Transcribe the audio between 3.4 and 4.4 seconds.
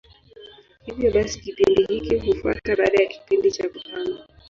cha kuhama.